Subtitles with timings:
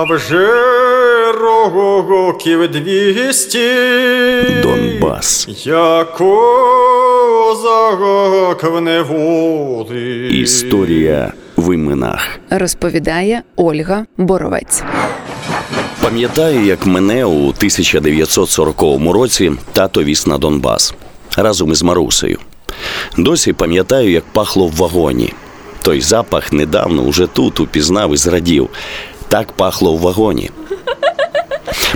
[0.00, 0.48] А вже
[1.32, 3.72] років двісті
[4.62, 5.48] Донбас.
[5.64, 6.32] Я козак
[8.62, 10.40] в неволі.
[10.40, 12.28] Історія в іменах.
[12.50, 14.82] розповідає Ольга Боровець.
[16.02, 18.82] Пам'ятаю, як мене у 1940
[19.14, 20.94] році тато віз на Донбас
[21.36, 22.38] разом із Марусею.
[23.18, 25.32] Досі пам'ятаю, як пахло в вагоні.
[25.82, 28.68] Той запах недавно уже тут упізнав і зрадів.
[29.30, 30.50] Так пахло в вагоні.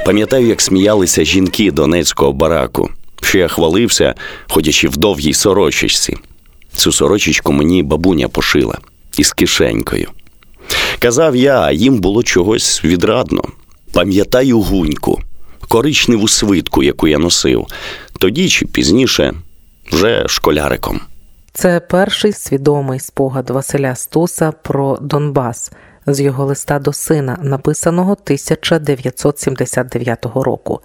[0.07, 2.91] Пам'ятаю, як сміялися жінки донецького бараку,
[3.23, 4.15] що я хвалився,
[4.49, 6.17] ходячи в довгій сорочечці.
[6.75, 8.79] Цю сорочечку мені бабуня пошила
[9.19, 10.09] із кишенькою.
[10.99, 13.43] Казав я, їм було чогось відрадно.
[13.93, 15.21] Пам'ятаю гуньку,
[15.69, 17.67] коричневу свитку, яку я носив,
[18.19, 19.35] тоді чи пізніше,
[19.93, 21.01] вже школяриком.
[21.53, 25.73] Це перший свідомий спогад Василя Стуса про Донбас
[26.07, 30.81] з його листа до сина, написаного 1979 року,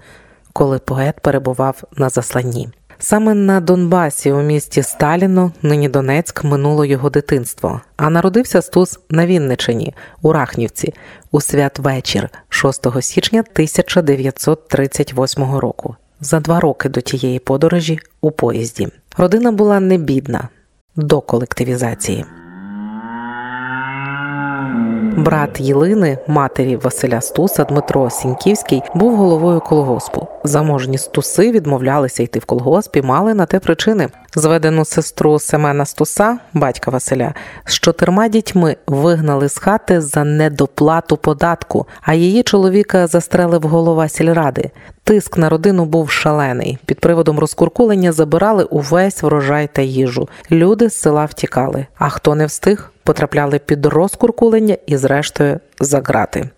[0.54, 2.70] коли поет перебував на засланні.
[3.02, 7.82] Саме на Донбасі у місті Сталіно, нині Донецьк, минуло його дитинство.
[7.98, 10.94] А народився Стус на Вінничині, у Рахнівці,
[11.32, 15.96] у святвечір 6 січня 1938 року.
[16.22, 18.88] За два роки до тієї подорожі у поїзді.
[19.18, 20.50] Родина була не бідна
[20.96, 22.26] до колективізації.
[25.20, 30.28] Брат Єлини, матері Василя Стуса Дмитро Сіньківський, був головою колгоспу.
[30.44, 34.08] Заможні стуси відмовлялися йти в колгосп і мали на те причини.
[34.36, 37.34] Зведену сестру Семена Стуса, батька Василя,
[37.66, 44.72] з чотирма дітьми вигнали з хати за недоплату податку, а її чоловіка застрелив голова сільради.
[45.04, 46.78] Тиск на родину був шалений.
[46.86, 50.30] Під приводом розкуркулення забирали увесь врожай та їжу.
[50.52, 51.86] Люди з села втікали.
[51.98, 56.50] А хто не встиг, потрапляли під розкуркулення і, зрештою, за грати.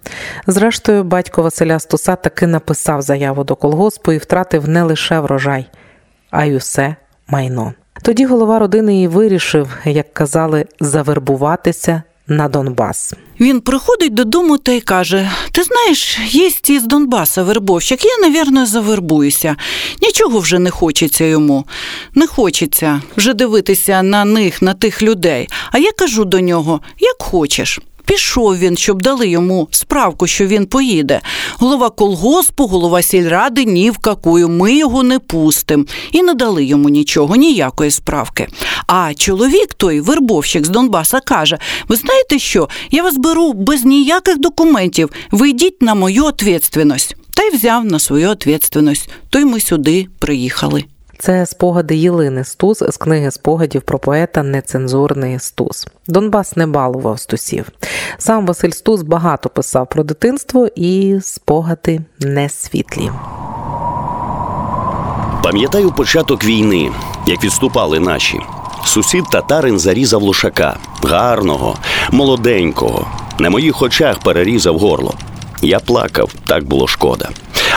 [0.48, 5.70] Зрештою, батько Василя Стуса таки написав заяву до колгоспу і втратив не лише врожай,
[6.32, 6.96] а й усе
[7.28, 7.74] майно.
[8.02, 13.14] Тоді голова родини і вирішив, як казали, завербуватися на Донбас.
[13.40, 19.56] Він приходить додому та й каже: Ти знаєш, є із Донбаса вербовщик, я, навірно, завербуюся.
[20.02, 21.66] Нічого вже не хочеться йому.
[22.16, 25.50] Не хочеться вже дивитися на них, на тих людей.
[25.72, 27.80] А я кажу до нього: як хочеш.
[28.06, 31.22] Пішов він, щоб дали йому справку, що він поїде.
[31.58, 35.88] Голова колгоспу, голова сільради ні в какую, ми його не пустим.
[36.12, 38.48] І не дали йому нічого, ніякої справки.
[38.88, 41.58] А чоловік, той вербовщик з Донбаса, каже:
[41.88, 42.70] Ви знаєте що?
[42.92, 45.10] Я вас беру без ніяких документів.
[45.32, 47.16] Ви йдіть на мою відповідальність.
[47.34, 49.10] Та й взяв на свою відповідальність.
[49.30, 50.84] То й ми сюди приїхали.
[51.22, 55.88] Це спогади Єлини Стус з книги спогадів про поета Нецензурний Стус.
[56.08, 57.70] Донбас не балував стусів.
[58.18, 63.12] Сам Василь Стус багато писав про дитинство і спогади не світлі.
[65.44, 66.92] Пам'ятаю початок війни,
[67.28, 68.40] як відступали наші.
[68.86, 71.76] Сусід татарин зарізав лошака, гарного,
[72.12, 73.08] молоденького.
[73.40, 75.14] На моїх очах перерізав горло.
[75.62, 77.30] Я плакав, так було шкода.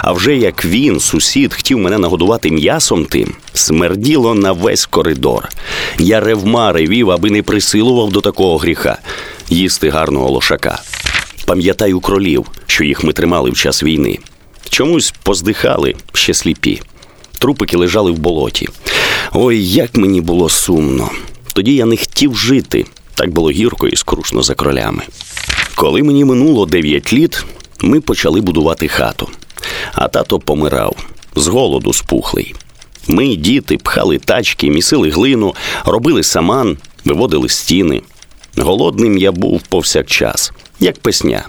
[0.06, 5.48] А вже як він, сусід, хотів мене нагодувати м'ясом тим, смерділо на весь коридор.
[5.98, 8.98] Я ревма ревів, аби не присилував до такого гріха
[9.48, 10.82] їсти гарного лошака.
[11.46, 14.18] Пам'ятаю кролів, що їх ми тримали в час війни.
[14.70, 16.82] Чомусь поздихали ще сліпі.
[17.38, 18.68] Трупики лежали в болоті.
[19.32, 21.10] Ой, як мені було сумно.
[21.52, 22.86] Тоді я не хотів жити.
[23.14, 25.02] Так було гірко і скрушно за кролями.
[25.74, 27.44] Коли мені минуло 9 літ,
[27.80, 29.28] ми почали будувати хату.
[29.92, 30.96] А тато помирав
[31.36, 32.54] з голоду спухлий.
[33.08, 35.54] Ми, діти, пхали тачки, місили глину,
[35.84, 38.02] робили саман, виводили стіни.
[38.56, 41.46] Голодним я був повсякчас, як песня.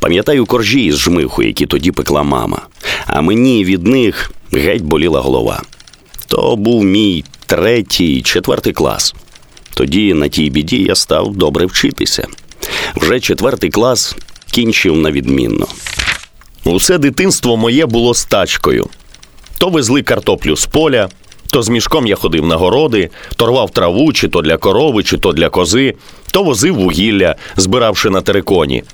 [0.00, 2.62] Пам'ятаю коржі із жмиху, які тоді пекла мама.
[3.06, 5.62] А мені від них геть боліла голова.
[6.26, 9.14] То був мій третій, четвертий клас.
[9.74, 12.26] Тоді на тій біді я став добре вчитися.
[12.96, 14.16] Вже четвертий клас
[14.50, 15.66] кінчив на відмінно.
[16.72, 18.86] Усе дитинство моє було з тачкою.
[19.58, 21.08] То везли картоплю з поля,
[21.50, 25.32] то з мішком я ходив на городи, торвав траву, чи то для корови, чи то
[25.32, 25.94] для кози,
[26.30, 28.84] то возив вугілля, збиравши на териконі.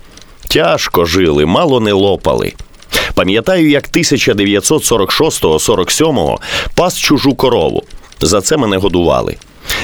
[0.48, 2.52] Тяжко жили, мало не лопали.
[3.14, 6.38] Пам'ятаю, як 1946-47
[6.74, 7.82] пас чужу корову.
[8.20, 9.36] За це мене годували.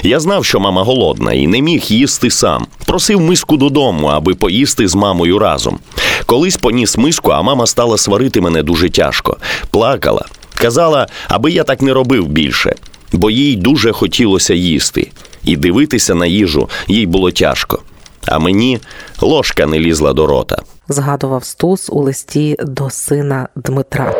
[0.03, 2.67] Я знав, що мама голодна і не міг їсти сам.
[2.87, 5.79] Просив миску додому, аби поїсти з мамою разом.
[6.27, 9.37] Колись поніс миску, а мама стала сварити мене дуже тяжко.
[9.71, 10.25] Плакала.
[10.55, 12.75] Казала, аби я так не робив більше,
[13.13, 15.11] бо їй дуже хотілося їсти.
[15.45, 17.79] І дивитися на їжу їй було тяжко.
[18.27, 18.79] А мені
[19.21, 20.59] ложка не лізла до рота.
[20.89, 24.15] згадував Стус у листі до сина Дмитра.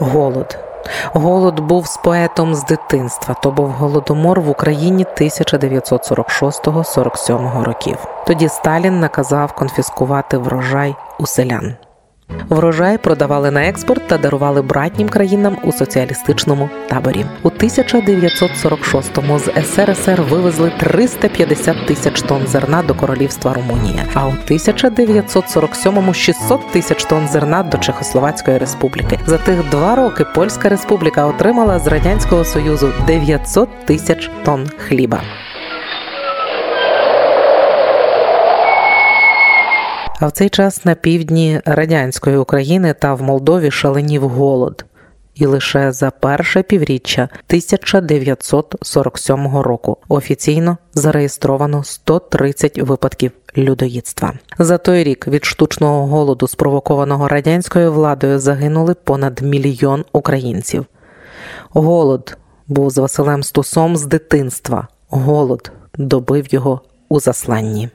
[0.00, 0.58] Голод.
[1.12, 3.34] Голод був з поетом з дитинства.
[3.42, 7.96] То був голодомор в Україні 1946-47 років.
[8.26, 11.74] Тоді Сталін наказав конфіскувати врожай у селян.
[12.48, 17.26] Врожай продавали на експорт та дарували братнім країнам у соціалістичному таборі.
[17.42, 26.14] У 1946-му з СРСР вивезли 350 тисяч тонн зерна до королівства Румунія, а у 1947-му
[26.14, 29.18] 600 тисяч тонн зерна до Чехословацької республіки.
[29.26, 35.22] За тих два роки Польська республіка отримала з радянського союзу 900 тисяч тонн хліба.
[40.22, 44.84] А в цей час на півдні радянської України та в Молдові шаленів голод.
[45.34, 54.32] І лише за перше півріччя 1947 року офіційно зареєстровано 130 випадків людоїдства.
[54.58, 60.86] За той рік від штучного голоду, спровокованого радянською владою, загинули понад мільйон українців.
[61.70, 62.36] Голод
[62.68, 64.88] був з Василем Стусом з дитинства.
[65.08, 67.88] Голод добив його у засланні.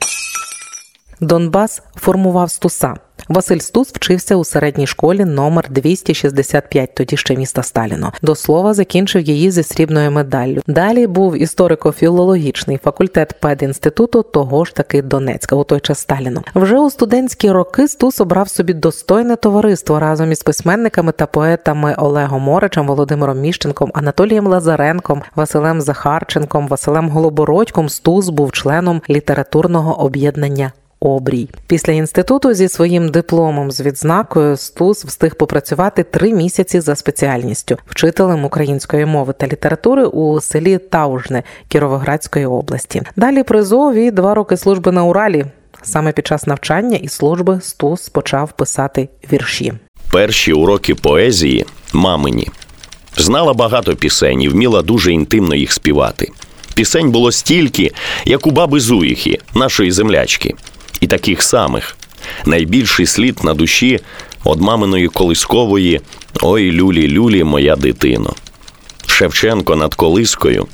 [1.21, 2.93] Донбас формував Стуса.
[3.29, 8.13] Василь Стус вчився у середній школі номер 265, тоді ще міста Сталіно.
[8.21, 10.61] До слова, закінчив її зі срібною медаллю.
[10.67, 16.43] Далі був історико-філологічний факультет педінституту того ж таки Донецька, у той час Сталіно.
[16.55, 22.41] Вже у студентські роки Стус обрав собі достойне товариство разом із письменниками та поетами Олегом
[22.41, 27.89] Моричем, Володимиром Міщенком, Анатолієм Лазаренком, Василем Захарченком, Василем Голобородьком.
[27.89, 35.35] Стус був членом літературного об'єднання Обрій після інституту зі своїм дипломом з відзнакою Стус встиг
[35.35, 43.01] попрацювати три місяці за спеціальністю вчителем української мови та літератури у селі Таужне Кіровоградської області.
[43.15, 45.45] Далі призов і два роки служби на Уралі.
[45.81, 49.73] Саме під час навчання і служби Стус почав писати вірші.
[50.11, 52.47] Перші уроки поезії мамині.
[53.17, 56.29] Знала багато пісень і вміла дуже інтимно їх співати.
[56.75, 57.91] Пісень було стільки,
[58.25, 60.53] як у баби Зуїхи, нашої землячки
[60.99, 61.97] і таких самих.
[62.45, 63.99] Найбільший слід на душі
[64.43, 66.01] од маминої колискової
[66.41, 68.33] Ой, люлі, люлі, моя дитино.
[69.07, 70.67] Шевченко над колискою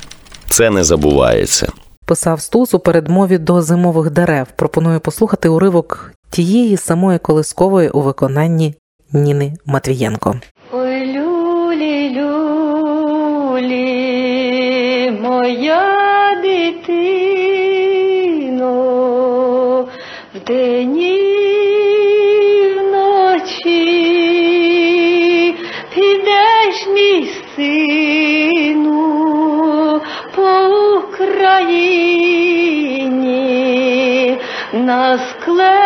[0.48, 1.72] це не забувається.
[2.06, 4.46] Писав Стус у передмові до зимових дерев.
[4.56, 8.74] Пропоную послухати уривок тієї самої колискової у виконанні
[9.12, 10.40] Ніни Матвієнко.
[10.72, 13.80] Ой, люлі, люлі,
[15.22, 15.94] моя
[16.42, 17.13] дитино,
[20.44, 21.20] вдень і
[22.78, 23.94] вночі
[25.94, 29.00] підеш мій сину
[30.36, 30.48] по
[30.98, 31.98] Україні
[34.72, 35.80] на скленучи.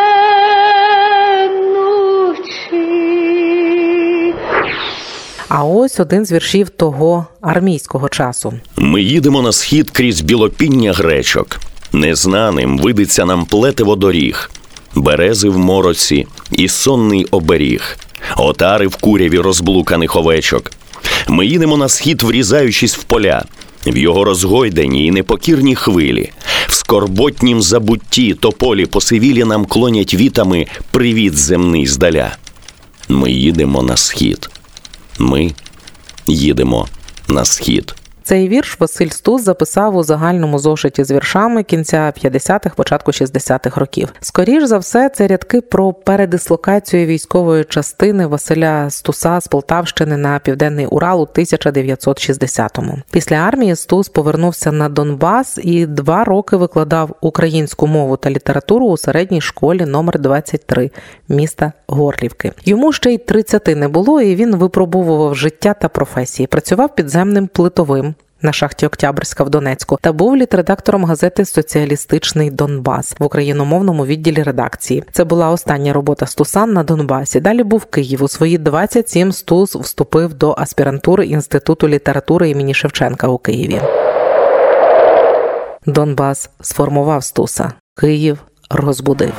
[5.48, 8.52] А ось один з віршів того армійського часу.
[8.76, 11.58] Ми їдемо на схід крізь білопіння гречок.
[11.92, 14.50] Незнаним видиться нам плетиво доріг,
[14.94, 17.98] берези в мороці і сонний оберіг,
[18.36, 20.70] отари в куряві розблуканих овечок.
[21.28, 23.44] Ми їдемо на схід, врізаючись в поля,
[23.86, 26.30] в його розгойдені і непокірні хвилі,
[26.66, 32.36] в скорботнім забутті тополі посивілі нам клонять вітами привіт земний здаля.
[33.08, 34.50] Ми їдемо на схід.
[35.18, 35.52] Ми
[36.26, 36.88] їдемо
[37.28, 37.94] на схід.
[38.28, 44.12] Цей вірш Василь Стус записав у загальному зошиті з віршами кінця 50-х, початку 60-х років.
[44.20, 50.86] Скоріш за все, це рядки про передислокацію військової частини Василя Стуса з Полтавщини на південний
[50.86, 52.98] Урал у 1960-му.
[53.10, 58.96] Після армії Стус повернувся на Донбас і два роки викладав українську мову та літературу у
[58.96, 60.90] середній школі номер 23
[61.28, 62.52] міста Горлівки.
[62.64, 66.46] Йому ще й 30 не було, і він випробовував життя та професії.
[66.46, 73.24] Працював підземним плитовим на шахті Октябрьська в Донецьку та був літредактором газети Соціалістичний Донбас в
[73.24, 75.04] україномовному відділі редакції.
[75.12, 77.40] Це була остання робота Стусан на Донбасі.
[77.40, 78.22] Далі був Київ.
[78.22, 83.80] У свої 27 Стус вступив до аспірантури Інституту літератури імені Шевченка у Києві.
[85.86, 87.72] Донбас сформував Стуса.
[87.96, 88.38] Київ
[88.70, 89.32] розбудив.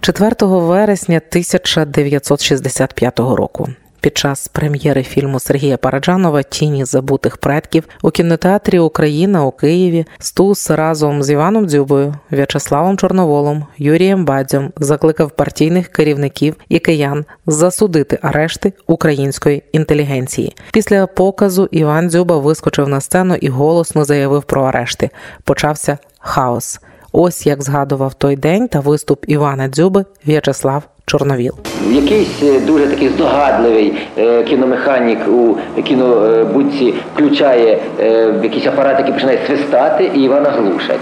[0.00, 3.68] 4 вересня 1965 року.
[4.02, 10.70] Під час прем'єри фільму Сергія Параджанова Тіні забутих предків у кінотеатрі Україна у Києві Стус
[10.70, 18.72] разом з Іваном Дзюбою, В'ячеславом Чорноволом, Юрієм Бадзьом закликав партійних керівників і киян засудити арешти
[18.86, 20.56] української інтелігенції.
[20.72, 25.10] Після показу Іван Дзюба вискочив на сцену і голосно заявив про арешти.
[25.44, 26.80] Почався хаос.
[27.12, 31.54] Ось як згадував той день та виступ Івана Дзюби В'ячеслав Чорновіл.
[31.90, 39.38] Якийсь е, дуже такий здогадливий е, кіномеханік у кінобудці включає е, якийсь апарат, який починає
[39.46, 41.00] свистати, і Івана глушать.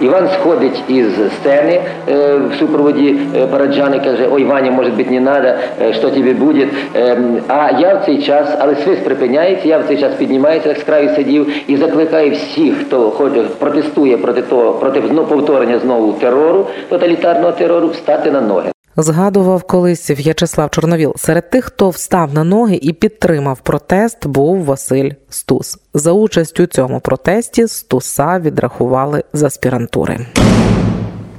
[0.00, 1.06] Іван сходить із
[1.40, 6.32] сцени е, в супроводі е, Параджани, каже, ой, Ваня, може бути, не е, що тобі
[6.32, 6.68] буде.
[6.96, 10.78] Е, а я в цей час, але свист припиняється, я в цей час піднімаюся, як
[10.78, 16.66] з краю сидів, і закликаю всіх, хто хоче, протестує проти того, проти повторення знову терору,
[16.88, 18.70] тоталітарного терору, встати на ноги.
[19.00, 21.14] Згадував колись В'ячеслав Чорновіл.
[21.16, 25.78] Серед тих, хто встав на ноги і підтримав протест, був Василь Стус.
[25.94, 30.26] За участь у цьому протесті Стуса відрахували з аспірантури.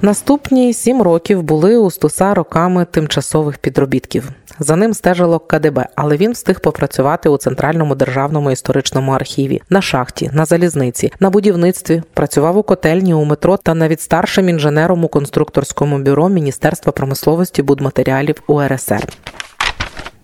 [0.01, 4.29] Наступні сім років були у Стуса роками тимчасових підробітків.
[4.59, 10.29] За ним стежило КДБ, але він встиг попрацювати у центральному державному історичному архіві, на шахті,
[10.33, 15.99] на залізниці, на будівництві, працював у котельні у метро та навіть старшим інженером у конструкторському
[15.99, 19.03] бюро Міністерства промисловості будматеріалів URSR.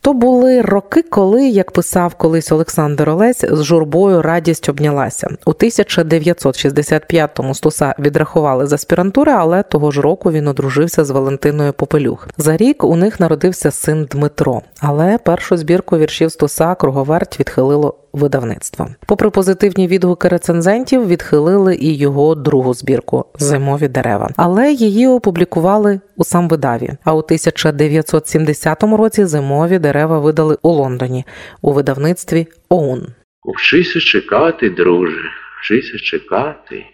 [0.06, 5.28] То були роки, коли, як писав колись Олександр Олесь, з журбою радість обнялася.
[5.46, 12.28] У 1965-му Стуса відрахували з аспірантури, але того ж року він одружився з Валентиною Попелюх.
[12.38, 18.88] За рік у них народився син Дмитро, але першу збірку віршів Стуса круговерть відхилило видавництво.
[19.08, 26.24] Попри позитивні відгуки рецензентів, відхилили і його другу збірку Зимові дерева, але її опублікували у
[26.24, 26.90] сам видаві.
[27.04, 31.26] А у 1970 році зимові дерева видали у Лондоні
[31.62, 33.08] у видавництві ОУН.
[33.46, 35.30] Вчися чекати, друже,
[35.60, 36.86] вчися чекати.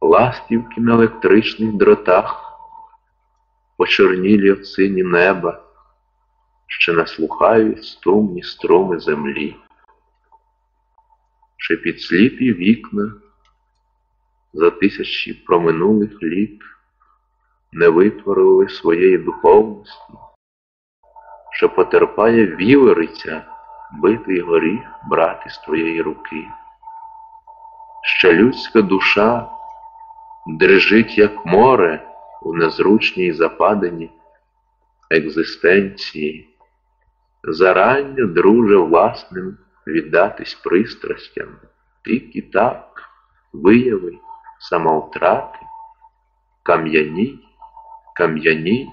[0.00, 2.58] Ластівки на електричних дротах,
[3.76, 5.65] почорнілі в сині неба,
[6.66, 9.56] що наслухають струмні струми землі,
[11.56, 13.12] чи під сліпі вікна
[14.52, 16.60] за тисячі проминулих літ
[17.72, 20.12] не витворили своєї духовності,
[21.52, 23.44] що потерпає вівериця
[23.92, 24.80] битий горіх
[25.10, 26.44] брати з твоєї руки.
[28.02, 29.50] Ще людська душа
[30.46, 32.08] дрижить, як море
[32.42, 34.10] у незручній западині
[35.10, 36.55] екзистенції,
[37.46, 41.48] зарання, друже, власним віддатись пристрастям,
[42.04, 43.02] тільки так
[43.52, 44.12] вияви
[44.60, 45.58] самовтрати,
[46.62, 47.38] кам'яній,
[48.14, 48.88] кам'яній,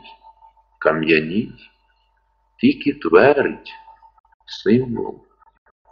[0.79, 1.51] кам'яній,
[2.59, 3.73] тільки тверить
[4.45, 5.23] символ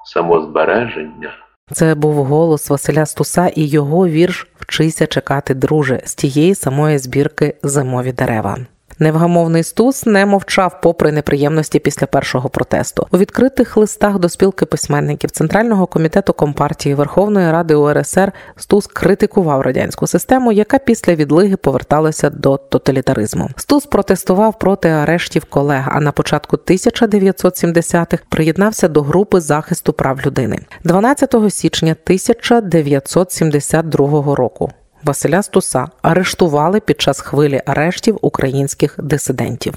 [0.05, 1.33] самозбереження.
[1.71, 7.55] Це був голос Василя Стуса і його вірш Вчися чекати, друже з тієї самої збірки
[7.63, 8.57] Зимові дерева.
[9.01, 13.07] Невгамовний стус не мовчав попри неприємності після першого протесту.
[13.11, 20.07] У відкритих листах до спілки письменників Центрального комітету Компартії Верховної Ради УРСР Стус критикував радянську
[20.07, 23.49] систему, яка після відлиги поверталася до тоталітаризму.
[23.55, 25.87] Стус протестував проти арештів колег.
[25.91, 34.71] А на початку 1970-х приєднався до групи захисту прав людини 12 січня 1972 року.
[35.03, 39.73] Василя Стуса арештували під час хвилі арештів українських дисидентів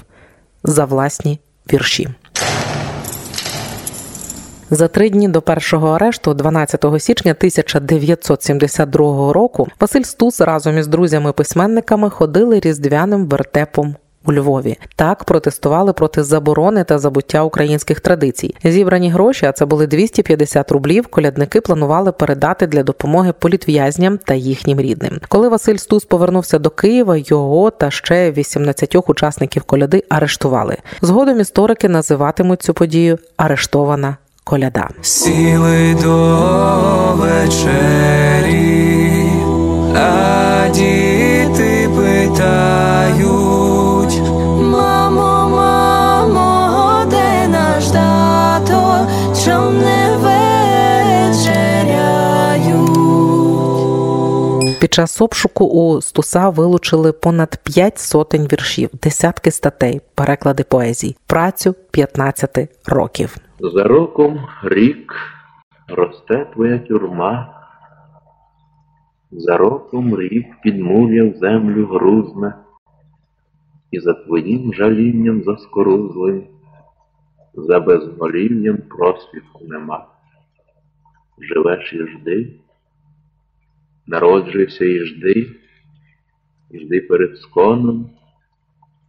[0.63, 1.39] за власні
[1.73, 2.09] вірші.
[4.71, 12.09] За три дні до першого арешту, 12 січня 1972 року, Василь Стус разом із друзями-письменниками
[12.09, 14.77] ходили різдвяним вертепом у Львові.
[14.95, 18.55] Так протестували проти заборони та забуття українських традицій.
[18.63, 21.07] Зібрані гроші, а це були 250 рублів.
[21.07, 25.19] Колядники планували передати для допомоги політв'язням та їхнім рідним.
[25.27, 30.77] Коли Василь Стус повернувся до Києва, його та ще 18 учасників коляди арештували.
[31.01, 34.89] Згодом історики називатимуть цю подію арештована коляда.
[35.01, 36.37] Сіли до
[37.17, 38.65] вечері,
[39.95, 42.74] а діти питають.
[49.65, 51.49] Чом не вечеряють?
[54.79, 61.75] Під час обшуку у Стуса вилучили понад 5 сотень віршів, десятки статей, переклади поезій, працю
[61.91, 63.37] 15 років.
[63.59, 65.13] За роком рік
[65.87, 67.61] росте твоя тюрма,
[69.31, 72.55] за роком рік підмур'я в землю грузне,
[73.91, 76.43] і за твоїм жалінням заскорузлим
[77.57, 80.07] за безголів'ям просвітку нема.
[81.39, 82.53] Живеш і жди,
[84.07, 85.47] народжуйся і жди,
[86.73, 88.09] жди перед сконом,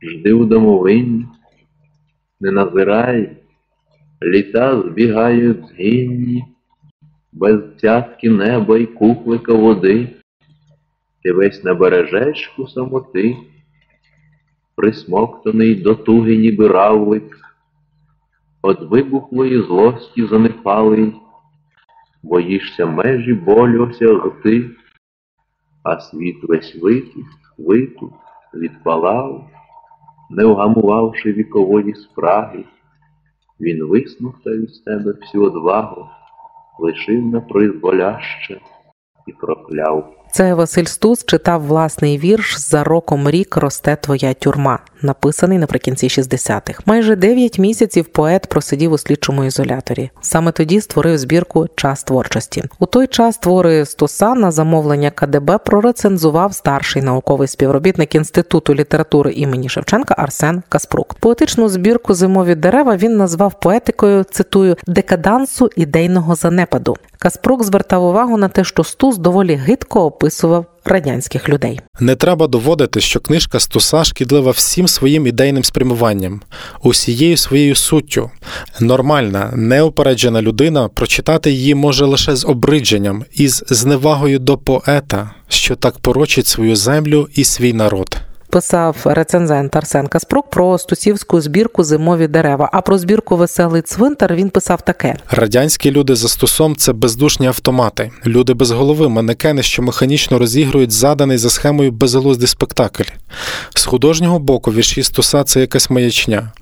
[0.03, 1.27] жди у домовині,
[2.41, 3.37] не назирай,
[4.23, 6.45] літа збігають згинні,
[7.33, 10.09] без цятки неба й куклика води,
[11.23, 13.37] ти весь на бережечку самоти,
[14.75, 17.46] присмоктаний до туги ніби равлик,
[18.69, 21.15] От вибухлої злості занепалий,
[22.23, 24.71] боїшся межі болю осягти,
[25.83, 27.27] а світ весь витік,
[27.59, 28.13] витух,
[28.55, 29.51] відпалав,
[30.31, 32.65] не вгамувавши вікової спраги,
[33.61, 36.09] він висмоктав із тебе всю одвагу,
[36.79, 38.61] лишив на призволяще
[39.27, 40.26] і прокляв.
[40.37, 46.83] Це Василь Стус читав власний вірш За роком рік росте твоя тюрма, написаний наприкінці 60-х.
[46.87, 50.11] Майже 9 місяців поет просидів у слідчому ізоляторі.
[50.21, 52.65] Саме тоді створив збірку Час творчості.
[52.79, 59.69] У той час твори Стуса на замовлення КДБ прорецензував старший науковий співробітник інституту літератури імені
[59.69, 61.15] Шевченка Арсен Каспрук.
[61.15, 66.97] Поетичну збірку Зимові дерева він назвав поетикою, цитую, декадансу ідейного занепаду.
[67.19, 71.81] Каспрук звертав увагу на те, що Стус доволі гидко описував радянських людей.
[72.01, 76.41] Не треба доводити, що книжка Стуса шкідлива всім своїм ідейним спрямуванням,
[76.83, 78.31] усією своєю суттю.
[78.81, 85.77] Нормальна, неупереджена людина прочитати її може лише з обридженням і з зневагою до поета, що
[85.77, 88.17] так порочить свою землю і свій народ.
[88.57, 92.71] Писав рецензент Арсен Каспрук про стусівську збірку Зимові дерева.
[92.73, 98.11] А про збірку Веселий цвинтар він писав таке: Радянські люди за стосом це бездушні автомати,
[98.27, 103.11] люди без голови, манекени, що механічно розігрують заданий за схемою безглуздий спектакль.
[103.75, 106.53] З художнього боку вірші стуса це якась маячня,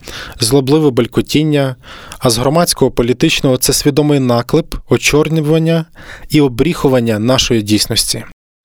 [0.41, 1.77] злобливе белькотіння,
[2.19, 5.85] а з громадського політичного це свідомий наклеп, очорнювання
[6.29, 8.25] і обріхування нашої дійсності.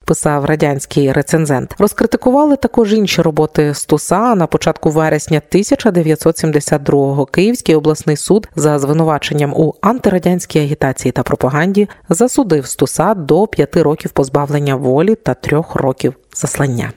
[0.10, 1.76] Писав радянський рецензент.
[1.80, 9.74] Розкритикували також інші роботи Стуса на початку вересня 1972-го Київський обласний суд за звинуваченням у
[9.82, 16.92] антирадянській агітації та пропаганді засудив Стуса до п'яти років позбавлення волі та трьох років заслання.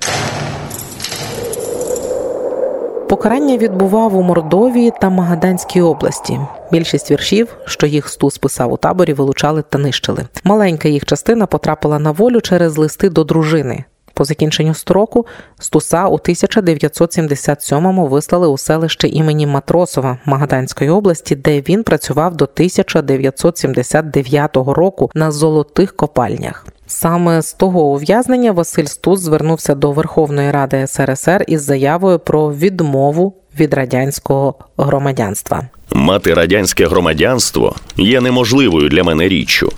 [3.12, 6.40] Покарання відбував у Мордовії та Магаданській області.
[6.70, 10.26] Більшість віршів, що їх Стус писав у таборі, вилучали та нищили.
[10.44, 13.84] Маленька їх частина потрапила на волю через листи до дружини.
[14.14, 15.26] По закінченню строку
[15.58, 24.56] Стуса у 1977-му вислали у селище імені Матросова Магаданської області, де він працював до 1979
[24.56, 26.66] року на золотих копальнях.
[26.86, 33.34] Саме з того ув'язнення Василь Стус звернувся до Верховної Ради СРСР із заявою про відмову
[33.60, 35.62] від радянського громадянства.
[35.92, 39.72] Мати радянське громадянство є неможливою для мене річчю.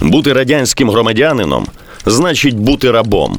[0.00, 1.66] Бути радянським громадянином
[2.06, 3.38] значить бути рабом.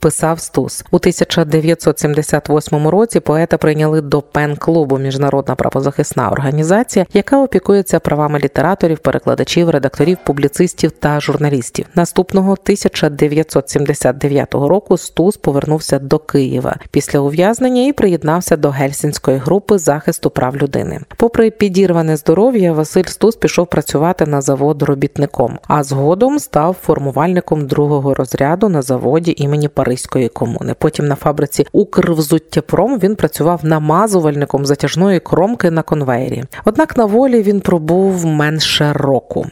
[0.00, 3.20] Писав Стус у 1978 році.
[3.20, 11.20] Поета прийняли до пен-клубу Міжнародна правозахисна організація, яка опікується правами літераторів, перекладачів, редакторів, публіцистів та
[11.20, 11.86] журналістів.
[11.94, 20.30] Наступного 1979 року Стус повернувся до Києва після ув'язнення і приєднався до гельсінської групи захисту
[20.30, 21.00] прав людини.
[21.16, 28.14] Попри підірване здоров'я, Василь Стус пішов працювати на завод робітником, а згодом став формувальником другого
[28.14, 30.74] розряду на заводі імені Паризької комуни.
[30.78, 36.44] Потім на фабриці Укрвзуттєпром він працював намазувальником затяжної кромки на конвеєрі.
[36.64, 39.46] Однак на волі він пробув менше року.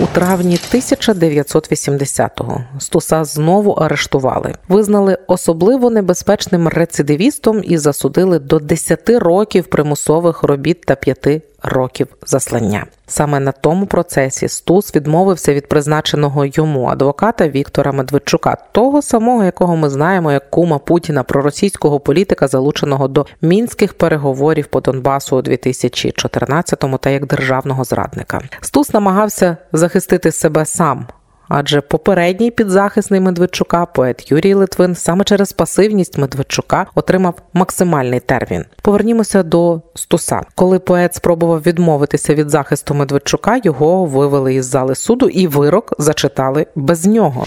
[0.00, 9.66] У травні 1980-го Стуса знову арештували, визнали особливо небезпечним рецидивістом і засудили до 10 років
[9.66, 12.86] примусових робіт та 5 років заслання.
[13.06, 19.76] Саме на тому процесі Стус відмовився від призначеного йому адвоката Віктора Медведчука, того самого, якого
[19.76, 26.98] ми знаємо як кума Путіна, проросійського політика, залученого до мінських переговорів по Донбасу у 2014-му
[26.98, 28.40] та як державного зрадника.
[28.60, 31.06] Стус намагався захистити себе сам.
[31.48, 38.64] Адже попередній підзахисний Медведчука, поет Юрій Литвин, саме через пасивність Медведчука отримав максимальний термін.
[38.82, 40.40] Повернімося до Стуса.
[40.54, 46.66] Коли поет спробував відмовитися від захисту Медведчука, його вивели із зали суду і вирок зачитали
[46.74, 47.46] без нього.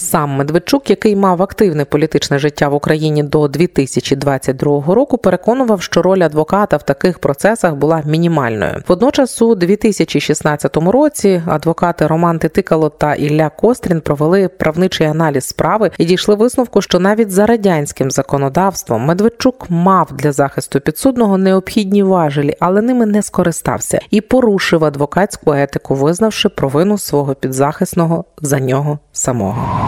[0.00, 6.20] Сам Медведчук, який мав активне політичне життя в Україні до 2022 року, переконував, що роль
[6.20, 8.82] адвоката в таких процесах була мінімальною.
[8.88, 16.04] Водночас, у 2016 році адвокати Роман Титикало та Ілля Кострін провели правничий аналіз справи і
[16.04, 22.82] дійшли висновку, що навіть за радянським законодавством Медведчук мав для захисту підсудного необхідні важелі, але
[22.82, 29.87] ними не скористався і порушив адвокатську етику, визнавши провину свого підзахисного за нього самого.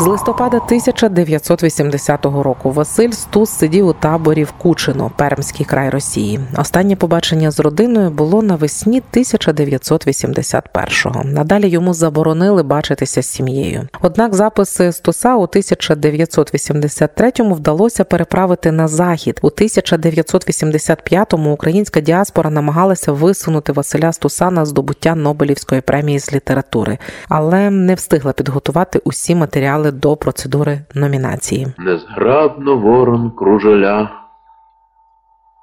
[0.00, 6.40] З листопада 1980 року Василь Стус сидів у таборі в Кучино, Пермський край Росії.
[6.56, 11.24] Останнє побачення з родиною було навесні 1981-го.
[11.24, 13.88] Надалі йому заборонили бачитися з сім'єю.
[14.02, 19.38] Однак записи Стуса у 1983-му вдалося переправити на захід.
[19.42, 27.70] У 1985-му українська діаспора намагалася висунути Василя Стуса на здобуття Нобелівської премії з літератури, але
[27.70, 31.66] не встигла підготувати усі матеріали до процедури номінації.
[31.78, 34.10] Незграбно ворон кружеля,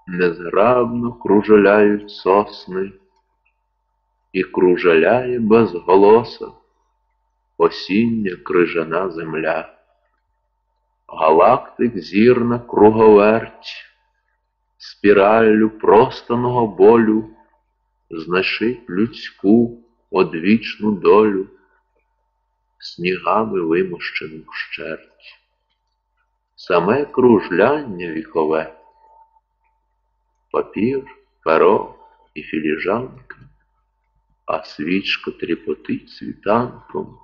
[0.08, 2.92] незграбно кружеляють сосни,
[4.34, 6.46] і кружеляє безголоса
[7.58, 9.74] осіння крижана земля.
[11.08, 13.86] Галактик зірна круговерть,
[14.78, 17.26] спіраллю простаного болю.
[18.10, 19.80] Знашить людську
[20.12, 21.48] одвічну долю
[22.80, 25.40] снігами вимощену вщерть.
[26.56, 28.74] Саме кружляння вікове,
[30.52, 31.04] папір,
[31.44, 31.96] перо
[32.34, 33.38] і філіжанка,
[34.46, 37.18] а свічка тріпотить світанком,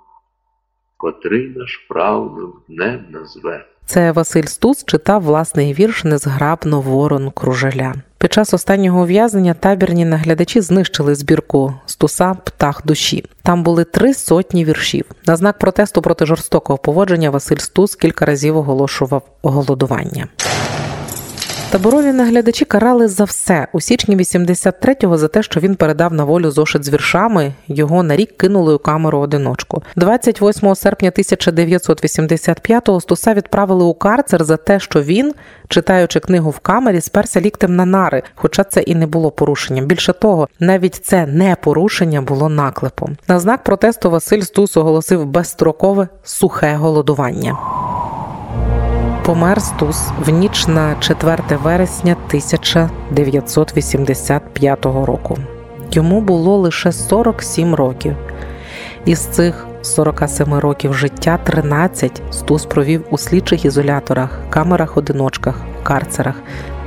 [0.96, 3.66] котрий наш правнук днем назве.
[3.86, 7.94] Це Василь Стус читав власний вірш Незграбно ворон кружеля.
[8.24, 13.24] Під час останнього ув'язнення табірні наглядачі знищили збірку Стуса Птах душі.
[13.42, 15.04] Там були три сотні віршів.
[15.26, 20.28] На знак протесту проти жорстокого поводження Василь Стус кілька разів оголошував голодування.
[21.74, 26.50] Таборові наглядачі карали за все у січні 83-го за те, що він передав на волю
[26.50, 27.52] зошит з віршами.
[27.68, 29.82] Його на рік кинули у камеру одиночку.
[29.96, 35.34] 28 серпня 1985-го Стуса відправили у карцер за те, що він,
[35.68, 39.86] читаючи книгу в камері, сперся ліктем на нари, хоча це і не було порушенням.
[39.86, 43.16] Більше того, навіть це не порушення було наклепом.
[43.28, 47.58] На знак протесту Василь Стус оголосив безстрокове сухе голодування.
[49.24, 55.38] Помер Стус в ніч на 4 вересня 1985 року.
[55.92, 58.16] Йому було лише 47 років.
[59.04, 66.34] Із цих 47 років життя 13 Стус провів у слідчих ізоляторах, камерах-одиночках, карцерах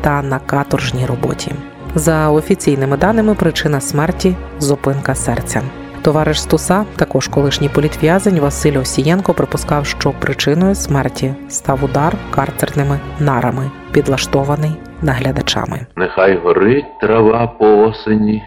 [0.02, 1.56] та на каторжній роботі.
[1.96, 5.62] За офіційними даними, причина смерті зупинка серця.
[6.08, 13.72] Товариш Стуса, також колишній політв'язень Василь Овсієнко, припускав, що причиною смерті став удар карцерними нарами,
[13.92, 15.86] підлаштований наглядачами.
[15.96, 18.44] Нехай горить трава по осені,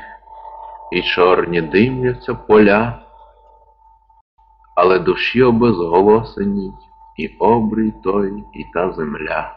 [0.93, 2.99] і чорні димляться поля,
[4.77, 6.73] але душі обезголосені,
[7.19, 9.55] і обрій той, і та земля.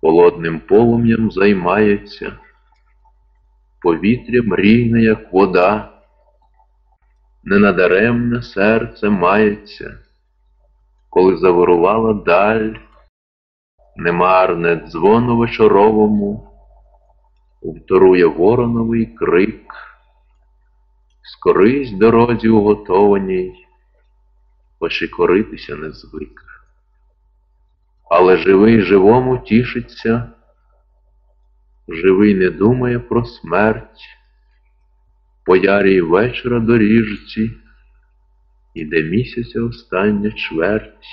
[0.00, 2.32] Холодним полум'ям займається,
[3.82, 5.91] повітря мрійне, як вода,
[7.44, 9.98] ненадаремне серце мається,
[11.10, 12.76] коли завирувала даль,
[13.96, 16.48] немарне дзвону вечоровому,
[17.62, 19.74] вторує вороновий крик,
[21.22, 23.66] скорись дорозі уготованій,
[24.78, 26.42] хоч і коритися не звик.
[28.10, 30.28] Але живий живому тішиться,
[31.88, 34.00] живий не думає про смерть,
[35.44, 37.50] по ярій вечора доріжці,
[38.74, 41.06] іде місяця остання чверть,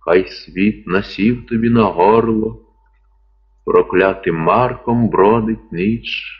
[0.00, 2.62] хай світ насів тобі на горло,
[3.64, 6.32] проклятим марком бродить ніч,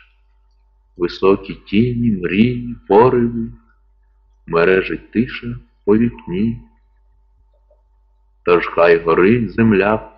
[0.97, 3.51] високі тіні, мрії, пориви,
[4.47, 5.47] мережить тиша
[5.85, 6.61] по вікні.
[8.45, 10.11] Тож хай горить земля,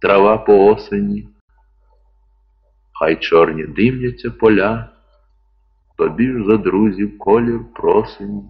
[0.00, 1.28] трава по осені,
[2.92, 4.97] хай чорні димляться поля,
[5.98, 8.42] тобі ж за друзів колір просені,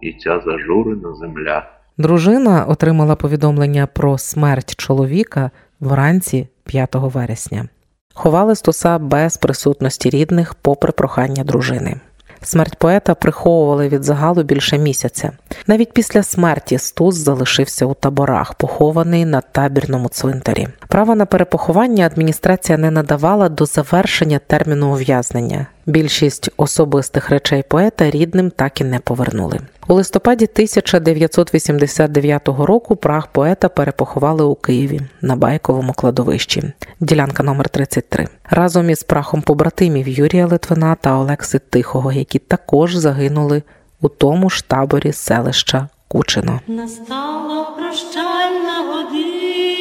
[0.00, 1.70] і ця зажурена земля.
[1.98, 7.68] Дружина отримала повідомлення про смерть чоловіка вранці 5 вересня.
[8.14, 12.00] Ховали Стуса без присутності рідних, попри прохання дружини.
[12.42, 15.32] Смерть поета приховували від загалу більше місяця.
[15.66, 20.68] Навіть після смерті Стус залишився у таборах, похований на табірному цвинтарі.
[20.94, 25.66] Право на перепоховання адміністрація не надавала до завершення терміну ув'язнення.
[25.86, 29.60] Більшість особистих речей поета рідним так і не повернули.
[29.88, 38.28] У листопаді 1989 року прах поета перепоховали у Києві на байковому кладовищі, ділянка номер 33,
[38.50, 43.62] разом із прахом побратимів Юрія Литвина та Олекси Тихого, які також загинули
[44.00, 46.60] у тому ж таборі селища Кучино.
[46.66, 49.73] Настала прощальна година,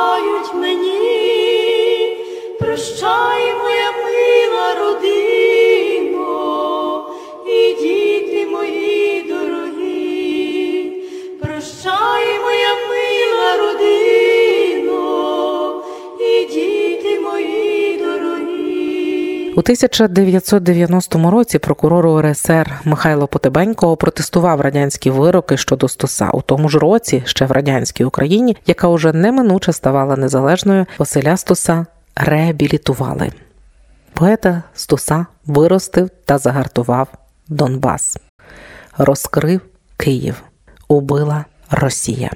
[0.00, 2.16] співають мені,
[2.58, 3.89] прощай, моя
[19.60, 26.30] У 1990 році прокурор УРСР Михайло Потебенько опротестував радянські вироки щодо Стуса.
[26.30, 31.86] У тому ж році, ще в радянській Україні, яка уже неминуче ставала незалежною, Василя Стуса
[32.16, 33.30] реабілітували.
[34.12, 37.08] Поета Стуса виростив та загартував
[37.48, 38.18] Донбас,
[38.98, 39.60] розкрив
[39.96, 40.42] Київ,
[40.88, 42.30] убила Росія.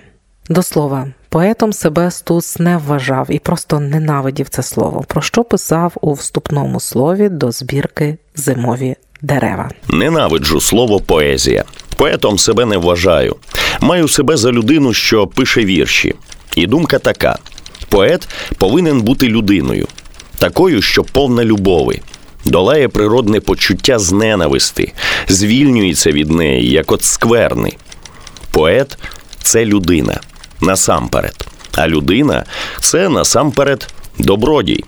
[0.49, 5.93] До слова, поетом себе Стус не вважав і просто ненавидів це слово, про що писав
[6.01, 9.71] у вступному слові до збірки Зимові дерева.
[9.89, 11.65] Ненавиджу слово поезія.
[11.97, 13.37] Поетом себе не вважаю.
[13.81, 16.15] Маю себе за людину, що пише вірші.
[16.57, 17.39] І думка така:
[17.89, 19.87] поет повинен бути людиною,
[20.39, 22.01] такою, що повна любови,
[22.45, 24.93] долає природне почуття з ненависти,
[25.29, 27.73] звільнюється від неї, як от скверни.
[28.51, 28.99] Поет
[29.43, 30.21] це людина
[30.65, 31.47] насамперед.
[31.77, 32.45] А людина
[32.81, 34.85] це насамперед добродій.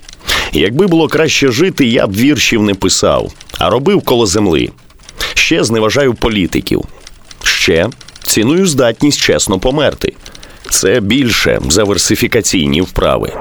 [0.53, 4.69] Якби було краще жити, я б віршів не писав, а робив коло земли.
[5.35, 6.83] Ще зневажаю політиків.
[7.43, 7.89] Ще
[8.23, 10.13] ціную здатність чесно померти.
[10.71, 13.33] Це більше за версифікаційні вправи.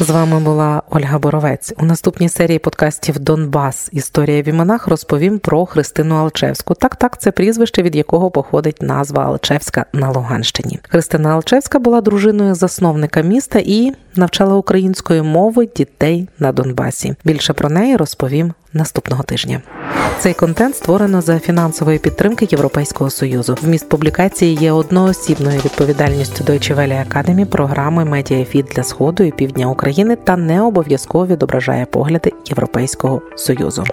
[0.00, 1.72] З вами була Ольга Боровець.
[1.78, 3.88] У наступній серії подкастів Донбас.
[3.92, 6.74] Історія в іменах розповім про Христину Алчевську.
[6.74, 10.78] Так, так, це прізвище, від якого походить назва Алчевська на Луганщині.
[10.88, 17.14] Христина Алчевська була дружиною засновника міста і навчала української мови дітей на Донбасі.
[17.24, 19.62] Більше про неї розповім наступного тижня.
[20.18, 23.56] Цей контент створено за фінансової підтримки Європейського союзу.
[23.62, 30.16] Вміст публікації є одноосібною відповідальністю Deutsche Welle Academy програми «Медіафід» для сходу і півдня України
[30.16, 33.84] та не обов'язково відображає погляди Європейського союзу.